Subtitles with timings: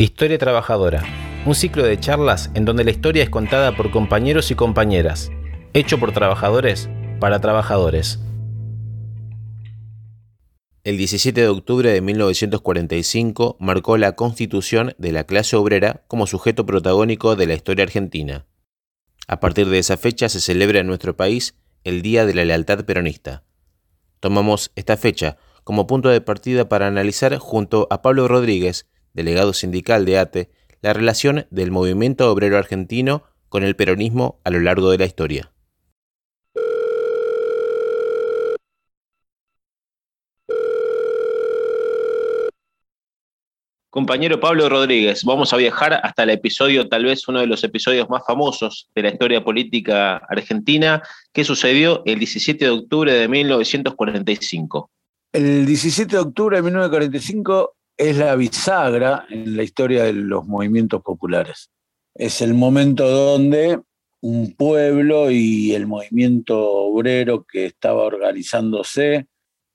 [0.00, 1.04] Historia Trabajadora,
[1.44, 5.30] un ciclo de charlas en donde la historia es contada por compañeros y compañeras,
[5.74, 6.88] hecho por trabajadores
[7.20, 8.18] para trabajadores.
[10.84, 16.64] El 17 de octubre de 1945 marcó la constitución de la clase obrera como sujeto
[16.64, 18.46] protagónico de la historia argentina.
[19.28, 22.86] A partir de esa fecha se celebra en nuestro país el Día de la Lealtad
[22.86, 23.44] Peronista.
[24.18, 30.04] Tomamos esta fecha como punto de partida para analizar junto a Pablo Rodríguez, delegado sindical
[30.04, 30.50] de ATE,
[30.82, 35.52] la relación del movimiento obrero argentino con el peronismo a lo largo de la historia.
[43.90, 48.08] Compañero Pablo Rodríguez, vamos a viajar hasta el episodio, tal vez uno de los episodios
[48.08, 54.90] más famosos de la historia política argentina, que sucedió el 17 de octubre de 1945.
[55.32, 61.02] El 17 de octubre de 1945 es la bisagra en la historia de los movimientos
[61.02, 61.70] populares.
[62.14, 63.78] Es el momento donde
[64.22, 69.26] un pueblo y el movimiento obrero que estaba organizándose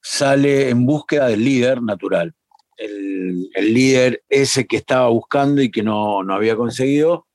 [0.01, 2.33] sale en búsqueda del líder natural.
[2.77, 7.27] El, líder ese que estaba buscando y que no, había conseguido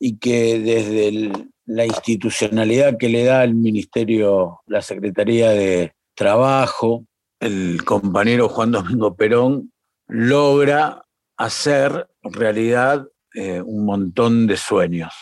[0.00, 1.30] y que desde
[1.66, 7.06] la institucionalidad que le da el ministerio, la Secretaría de Trabajo,
[7.38, 9.71] el compañero Juan Domingo Perón
[10.08, 11.04] logra
[11.36, 15.12] hacer realidad eh, un montón de sueños.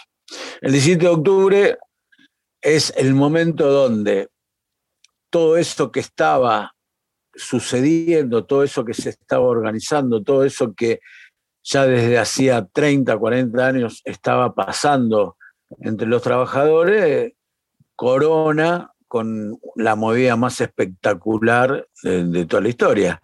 [0.60, 1.78] El 17 de octubre
[2.60, 4.28] es el momento donde
[5.30, 6.74] todo eso que estaba
[7.34, 11.00] sucediendo, todo eso que se estaba organizando, todo eso que
[11.62, 15.36] ya desde hacía 30, 40 años estaba pasando
[15.78, 17.32] entre los trabajadores,
[17.94, 23.22] corona con la movida más espectacular de, toda la historia.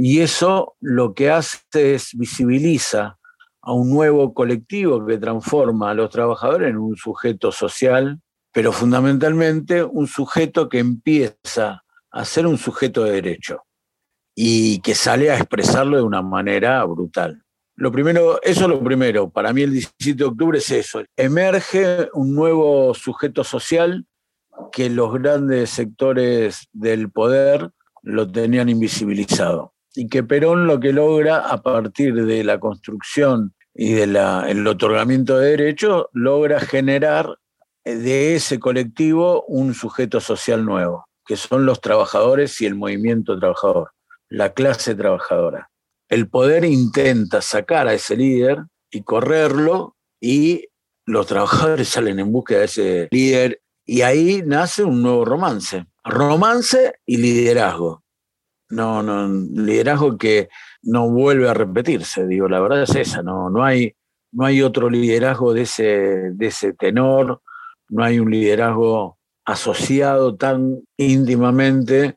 [0.00, 3.18] Y eso lo que hace es visibiliza
[3.60, 8.20] a un nuevo colectivo que transforma a los trabajadores en un sujeto social,
[8.52, 13.64] pero fundamentalmente un sujeto que empieza a ser un sujeto de derecho
[14.36, 17.42] y que sale a expresarlo de una manera brutal.
[17.74, 22.08] Lo primero, eso es lo primero, para mí el 17 de octubre es eso, emerge
[22.12, 24.06] un nuevo sujeto social
[24.70, 27.72] que los grandes sectores del poder
[28.04, 29.74] lo tenían invisibilizado.
[29.98, 35.50] Y que Perón lo que logra a partir de la construcción y del otorgamiento de
[35.56, 37.36] derechos, logra generar
[37.84, 43.90] de ese colectivo un sujeto social nuevo, que son los trabajadores y el movimiento trabajador,
[44.28, 45.68] la clase trabajadora.
[46.08, 50.68] El poder intenta sacar a ese líder y correrlo y
[51.06, 55.86] los trabajadores salen en búsqueda de ese líder y ahí nace un nuevo romance.
[56.04, 58.04] Romance y liderazgo.
[58.70, 60.50] No, no, liderazgo que
[60.82, 63.94] no vuelve a repetirse, digo, la verdad es esa, no, no, hay,
[64.32, 65.84] no hay otro liderazgo de ese,
[66.32, 67.40] de ese tenor,
[67.88, 72.16] no hay un liderazgo asociado tan íntimamente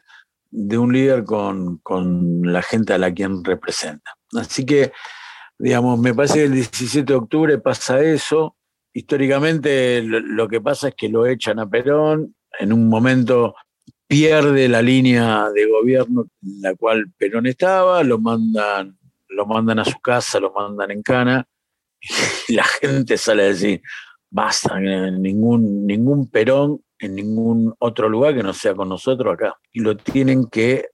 [0.50, 4.11] de un líder con, con la gente a la quien representa.
[4.34, 4.91] Así que,
[5.57, 8.57] digamos, me parece que el 17 de octubre pasa eso,
[8.94, 13.56] históricamente lo que pasa es que lo echan a Perón, en un momento
[14.11, 18.97] pierde la línea de gobierno en la cual Perón estaba, lo mandan,
[19.29, 21.47] lo mandan a su casa, lo mandan en cana,
[22.49, 23.81] y la gente sale a decir,
[24.29, 29.55] basta, ningún, ningún Perón en ningún otro lugar que no sea con nosotros acá.
[29.72, 30.89] Y lo tienen que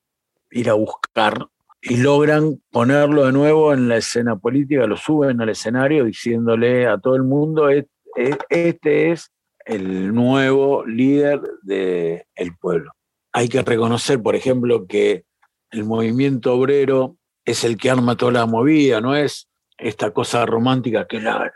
[0.52, 1.48] ir a buscar
[1.82, 7.00] y logran ponerlo de nuevo en la escena política, lo suben al escenario diciéndole a
[7.00, 9.32] todo el mundo, este es
[9.66, 12.92] el nuevo líder del pueblo.
[13.38, 15.24] Hay que reconocer, por ejemplo, que
[15.70, 21.06] el movimiento obrero es el que arma toda la movida, no es esta cosa romántica
[21.06, 21.54] que la,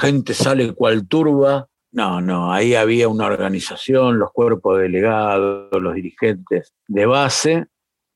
[0.00, 1.66] gente sale cual turba.
[1.90, 7.66] No, no, ahí había una organización, los cuerpos delegados, los dirigentes de base,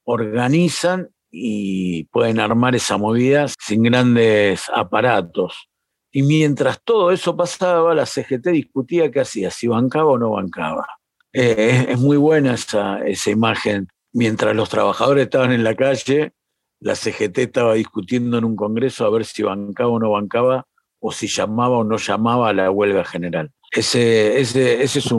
[0.04, 5.68] organizan y pueden armar esa movida sin grandes aparatos.
[6.12, 10.97] Y mientras todo eso pasaba, la CGT discutía qué hacía, si bancaba o no bancaba.
[11.32, 13.88] Eh, es, muy buena esa, esa imagen.
[14.12, 16.32] Mientras los trabajadores estaban en la calle,
[16.80, 20.66] la CGT estaba discutiendo en un congreso a ver si bancaba o no bancaba,
[21.00, 23.50] o si llamaba o no llamaba a la huelga general.
[23.70, 25.12] Ese, ese, ese es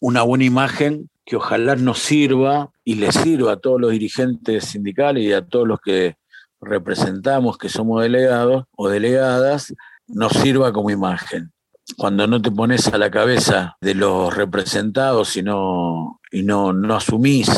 [0.00, 5.24] una buena imagen que ojalá nos sirva y le sirva a todos los dirigentes sindicales
[5.24, 6.16] y a todos los que
[6.60, 9.72] representamos, que somos delegados o delegadas,
[10.06, 11.53] nos sirva como imagen.
[11.96, 16.94] Cuando no te pones a la cabeza de los representados y no, y no, no
[16.94, 17.48] asumís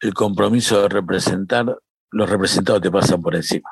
[0.00, 1.76] el compromiso de representar,
[2.10, 3.70] los representados te pasan por encima.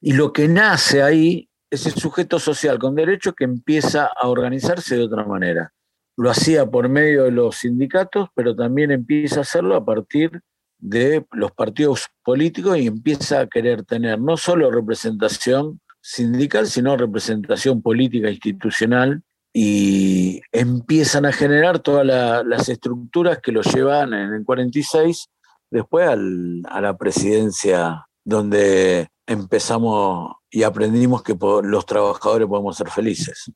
[0.00, 5.04] Y lo que nace ahí ese sujeto social con derecho que empieza a organizarse de
[5.04, 5.72] otra manera.
[6.16, 10.42] Lo hacía por medio de los sindicatos, pero también empieza a hacerlo a partir
[10.78, 17.82] de los partidos políticos y empieza a querer tener no solo representación sindical, sino representación
[17.82, 22.06] política institucional y empiezan a generar todas
[22.46, 25.28] las estructuras que lo llevan en el 46
[25.70, 33.50] después a la presidencia donde empezamos y aprendimos que los trabajadores podemos ser felices.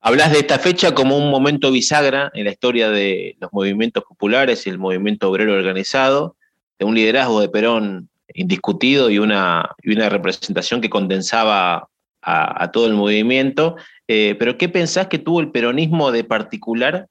[0.00, 4.66] Hablas de esta fecha como un momento bisagra en la historia de los movimientos populares
[4.66, 6.36] y el movimiento obrero organizado,
[6.78, 11.88] de un liderazgo de Perón indiscutido y una, y una representación que condensaba
[12.22, 13.76] a, todo el movimiento.
[14.06, 17.08] Eh, pero ¿qué pensás que tuvo el peronismo de particular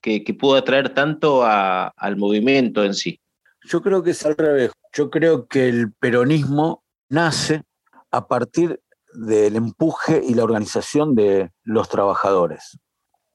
[0.00, 3.20] que, pudo atraer tanto al movimiento en sí?
[3.64, 4.72] Yo creo que es al revés.
[4.92, 7.62] Yo creo que el peronismo nace
[8.10, 8.80] a partir
[9.12, 12.78] del empuje y la organización de los trabajadores.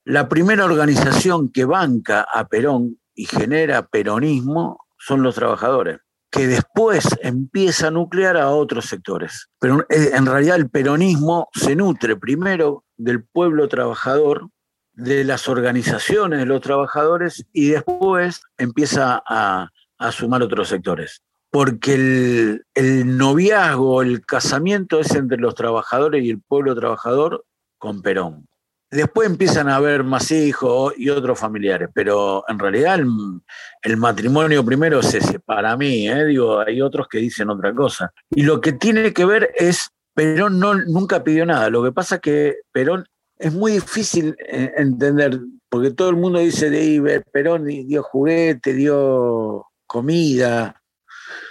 [0.04, 6.00] La primera organización que banca a Perón y genera peronismo son los trabajadores,
[6.36, 9.48] que después empieza a nuclear a otros sectores.
[9.58, 14.50] Pero eh, en realidad el peronismo se nutre primero del pueblo trabajador,
[14.92, 21.22] de las organizaciones de los trabajadores y después empieza a, a sumar otros sectores
[21.52, 27.46] porque el, el, noviazgo, el casamiento es entre los trabajadores y el pueblo trabajador
[27.78, 28.46] con Perón.
[28.92, 33.00] Después empiezan a haber más hijos y otros familiares, pero en realidad
[33.82, 36.26] el, matrimonio primero es ese, para mí, ¿eh?
[36.26, 38.14] digo, hay otros que dicen otra cosa.
[38.30, 42.16] Y lo que tiene que ver es, Perón no, nunca pidió nada, lo que pasa
[42.16, 43.06] es que Perón
[43.38, 49.66] es muy difícil eh, entender, porque todo el mundo dice de Perón dio juguete, dio
[49.86, 50.82] comida,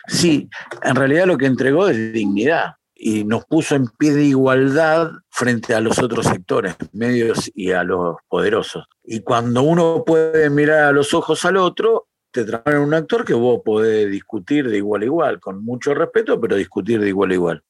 [0.06, 0.48] Sí,
[0.82, 2.74] en realidad lo que entregó es dignidad
[3.06, 7.84] y nos puso en pie de igualdad frente a los otros sectores, medios y a
[7.84, 8.86] los poderosos.
[9.02, 13.34] Y cuando uno puede mirar a los ojos al otro, te traen un actor que
[13.34, 17.34] vos podés discutir de igual a igual, con mucho respeto, pero discutir de igual a
[17.34, 17.64] igual.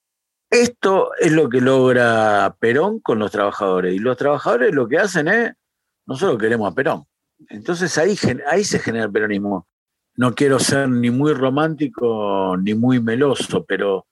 [0.49, 3.93] Esto es lo que logra Perón con los trabajadores.
[3.93, 5.53] Y los trabajadores lo que hacen es,
[6.07, 7.07] nosotros queremos a Perón.
[7.49, 8.17] Entonces ahí,
[8.49, 9.67] ahí se genera el peronismo
[10.17, 14.07] no quiero ser ni muy romántico ni muy meloso, pero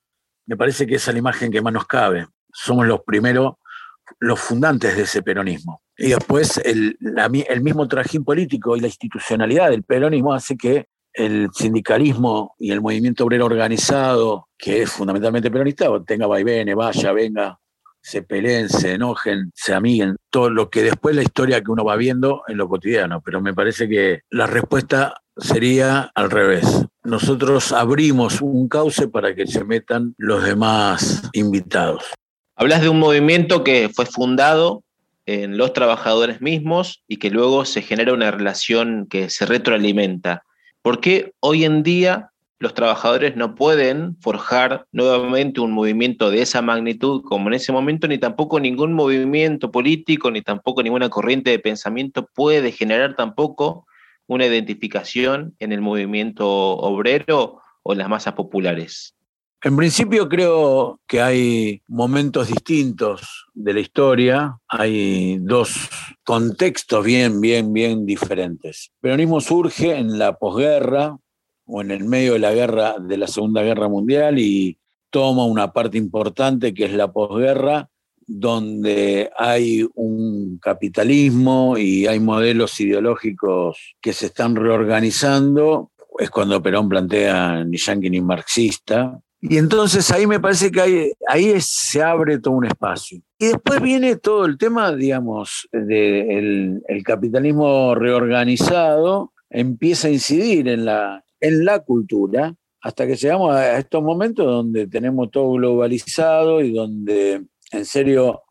[0.47, 2.27] me parece que esa es la imagen que más nos cabe.
[2.53, 3.55] Somos los primeros,
[4.19, 5.83] los fundantes de ese peronismo.
[5.97, 11.51] Y después el, el mismo trajín político y la institucionalidad del peronismo hace que el
[11.53, 17.59] sindicalismo y el movimiento obrero organizado, que es fundamentalmente peronista, tenga vaivenes, vaya, venga,
[18.03, 21.97] se peleen, se enojen, se amiguen, todo lo que después la historia que uno va
[21.97, 23.21] viendo en lo cotidiano.
[23.21, 26.85] Pero me parece que la respuesta sería al revés.
[27.05, 32.05] Nosotros abrimos un cauce para que se metan los demás invitados.
[32.57, 34.83] Hablas de un movimiento que fue fundado
[35.27, 40.43] en los trabajadores mismos y que luego se genera una relación que se retroalimenta.
[40.83, 42.32] ¿Por qué hoy en día
[42.63, 48.07] los trabajadores no pueden forjar nuevamente un movimiento de esa magnitud como en ese momento,
[48.07, 53.85] ni tampoco ningún movimiento político, ni tampoco ninguna corriente de pensamiento puede generar tampoco
[54.29, 59.17] una identificación en el movimiento obrero o las masas populares?
[59.65, 65.89] En principio creo que hay momentos distintos de la historia, hay dos
[66.23, 68.93] contextos bien, bien, bien diferentes.
[68.95, 71.17] El peronismo surge en la posguerra
[71.73, 74.77] o en el medio de la guerra de la Segunda Guerra Mundial y
[75.11, 77.89] toma una parte importante que es la posguerra
[78.27, 86.91] donde hay un capitalismo y hay modelos ideológicos que se están reorganizando, es cuando Perón
[86.91, 89.19] plantea ni yanqui ni marxista.
[89.41, 93.19] Y entonces ahí me parece que ahí se abre todo un espacio.
[93.39, 100.85] Y después viene todo el tema, digamos, del el capitalismo reorganizado, empieza a incidir en
[100.85, 106.73] la, en la cultura, hasta que llegamos a estos momentos donde tenemos todo globalizado y
[106.73, 108.43] donde en serio,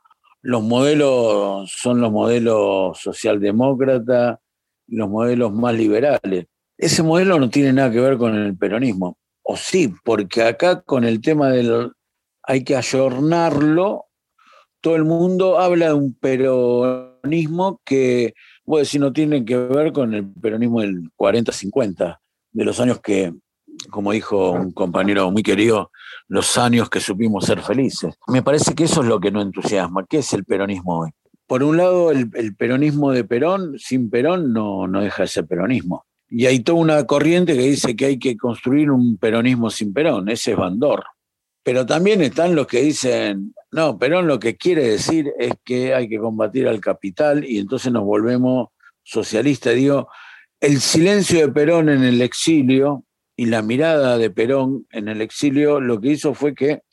[0.42, 4.40] los modelos son los modelos socialdemócratas,
[4.88, 6.48] los modelos más liberales.
[6.78, 9.18] Ese modelo no tiene nada que ver con el peronismo.
[9.44, 11.92] O sí, porque acá con el tema del
[12.44, 14.06] hay que ayornarlo,
[14.82, 18.34] todo el mundo habla de un peronismo que,
[18.66, 22.18] bueno, si no tiene que ver con el peronismo del 40-50,
[22.52, 23.34] de los años que,
[23.90, 25.92] como dijo un compañero muy querido,
[26.28, 28.16] los años que supimos ser felices.
[28.28, 30.06] Me parece que eso es lo que no entusiasma.
[30.08, 31.12] ¿Qué es el peronismo hoy?
[31.48, 36.06] Por un lado, el, peronismo de Perón, sin Perón no, no deja de ser peronismo.
[36.30, 40.30] Y hay toda una corriente que dice que hay que construir un peronismo sin Perón,
[40.30, 41.04] ese es Bandor.
[41.64, 46.08] Pero también están los que dicen No, Perón lo que quiere decir es que hay
[46.08, 48.70] que combatir al capital y entonces nos volvemos
[49.04, 49.76] socialistas.
[49.76, 50.08] Digo,
[50.62, 53.04] el silencio de Perón en el exilio
[53.36, 56.84] y la mirada de Perón en el exilio lo que hizo fue que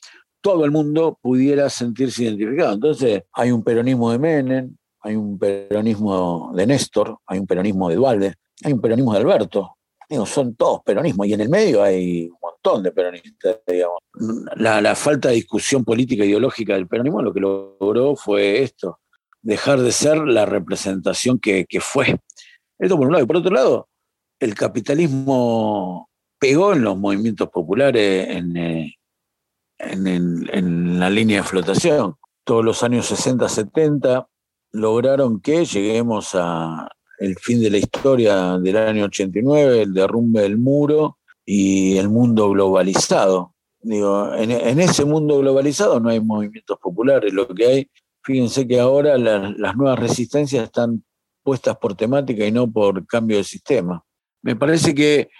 [0.41, 2.73] todo el mundo pudiera sentirse identificado.
[2.73, 7.97] Entonces hay un peronismo de Menem, hay un peronismo de Néstor, hay un peronismo de
[7.97, 8.35] Dualde,
[8.65, 9.77] hay un peronismo de Alberto.
[10.09, 13.99] Digo, son todos peronismos y en el medio hay un montón de peronistas, digamos.
[14.57, 19.01] La, falta de discusión política e ideológica del peronismo lo que logró fue esto,
[19.43, 22.19] dejar de ser la representación que, que fue.
[22.79, 23.25] Esto por un lado.
[23.25, 23.89] Y por otro lado,
[24.39, 26.09] el capitalismo
[26.39, 28.95] pegó en los movimientos populares en, eh,
[29.79, 32.17] en, la línea de flotación.
[32.45, 34.29] Todos los años 60, 70
[34.73, 40.57] lograron que lleguemos a el fin de la historia del año 89, el derrumbe del
[40.57, 43.55] muro y el mundo globalizado.
[43.81, 47.91] Digo, en, ese mundo globalizado no hay movimientos populares, lo que hay,
[48.23, 51.03] fíjense que ahora las nuevas resistencias están
[51.49, 54.05] puestas por temática y no por cambio de sistema.
[54.43, 55.31] Me parece que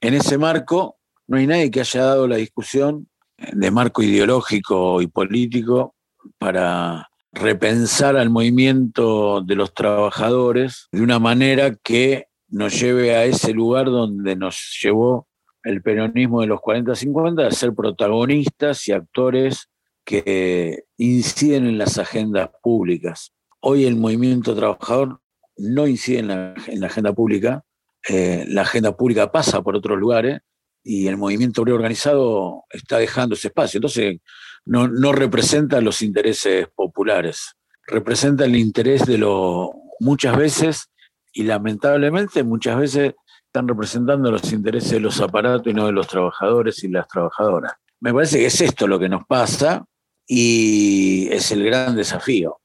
[0.00, 5.08] en ese marco no hay nadie que haya dado la discusión de marco ideológico y
[5.08, 5.96] político
[6.38, 13.52] para repensar al movimiento de los trabajadores de una manera que nos lleve a ese
[13.52, 15.26] lugar donde nos llevó
[15.64, 19.68] el peronismo de los 40-50 a ser protagonistas y actores
[20.04, 23.32] que inciden en las agendas públicas.
[23.60, 25.18] Hoy el movimiento trabajador
[25.60, 27.62] no incide en la, agenda pública,
[28.08, 30.40] eh, la agenda pública pasa por otros lugares
[30.82, 33.78] y el movimiento obrero organizado está dejando ese espacio.
[33.78, 34.18] Entonces,
[34.64, 37.54] no, representa los intereses populares,
[37.86, 39.68] representa el interés de los,
[40.00, 40.86] muchas veces,
[41.32, 43.14] y lamentablemente muchas veces
[43.46, 47.72] están representando los intereses de los aparatos y no de los trabajadores y las trabajadoras.
[48.00, 49.84] Me parece que es esto lo que nos pasa
[50.26, 52.59] y es el gran desafío.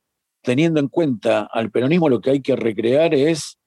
[0.45, 3.57] Teniendo en cuenta al peronismo, lo que hay que recrear es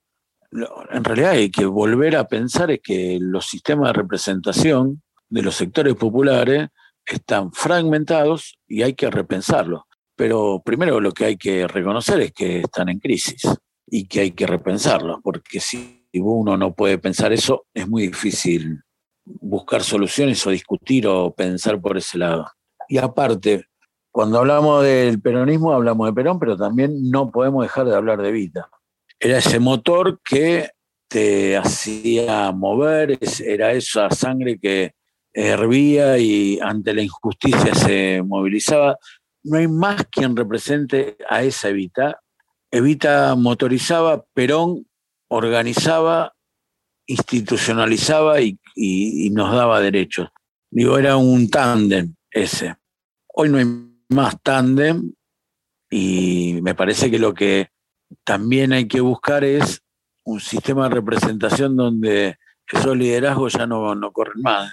[0.51, 5.55] en realidad hay que volver a pensar es que los sistemas de representación de los
[5.55, 6.69] sectores populares
[7.05, 9.83] están fragmentados y hay que repensarlos.
[10.17, 13.43] Pero primero lo que hay que reconocer es que están en crisis
[13.87, 18.81] y que hay que repensarlos, porque si uno no puede pensar eso, es muy difícil
[19.25, 22.51] buscar soluciones o discutir o pensar por ese lado.
[22.89, 23.67] Y aparte,
[24.11, 28.33] cuando hablamos del peronismo, hablamos de Perón, pero también no podemos dejar de hablar de
[28.33, 28.69] Vita
[29.21, 30.71] era ese motor que
[31.09, 34.95] te hacía mover, era esa sangre que
[35.33, 38.97] hervía y ante la injusticia se movilizaba.
[39.43, 42.21] No hay más quien represente a esa Evita.
[42.71, 44.87] Evita motorizaba, Perón
[45.29, 46.35] organizaba,
[47.07, 50.29] institucionalizaba y, nos daba derechos.
[50.71, 52.77] Digo, era un tándem ese.
[53.35, 53.65] Hoy no hay
[54.09, 55.13] más tándem
[55.91, 57.71] y me parece que lo que
[58.25, 59.83] también hay que buscar es
[60.25, 62.37] un sistema de representación donde
[62.71, 64.71] esos liderazgos ya no, no corren más.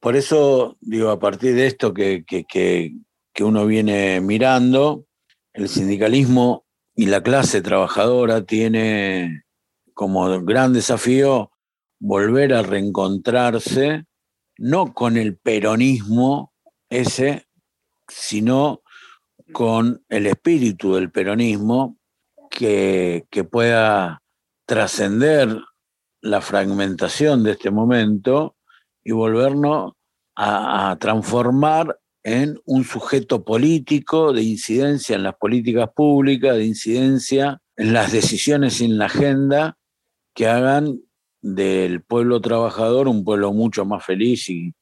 [0.00, 5.06] Por eso, digo, a partir de esto que, que, que, uno viene mirando,
[5.52, 6.64] el sindicalismo
[6.94, 9.44] y la clase trabajadora tiene
[9.94, 11.52] como gran desafío
[12.00, 14.04] volver a reencontrarse,
[14.58, 16.52] no con el peronismo
[16.88, 17.46] ese,
[18.14, 18.82] sino
[19.52, 21.98] con el espíritu del peronismo,
[22.50, 24.22] que, pueda
[24.66, 25.58] trascender
[26.20, 28.56] la fragmentación de este momento
[29.02, 29.92] y volvernos
[30.36, 37.92] a, transformar en un sujeto político de incidencia en las políticas públicas, de incidencia en
[37.92, 39.76] las decisiones en la agenda
[40.34, 41.00] que hagan
[41.42, 44.72] del pueblo trabajador un pueblo mucho más feliz y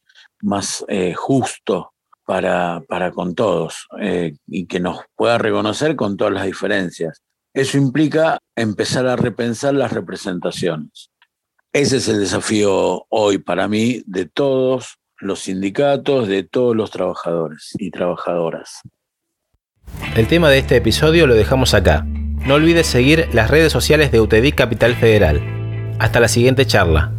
[0.43, 1.95] más eh, justo
[2.31, 7.23] para, para, con todos eh, y que nos pueda reconocer con todas las diferencias.
[7.53, 11.11] Eso implica empezar a repensar las representaciones.
[11.73, 17.73] Ese es el desafío hoy para mí de todos los sindicatos, de todos los trabajadores
[17.81, 18.79] y trabajadoras.
[20.15, 22.05] El tema de este episodio lo dejamos acá.
[22.47, 25.43] No olvides seguir las redes sociales de UTEDIC Capital Federal.
[25.99, 27.13] Hasta la siguiente charla.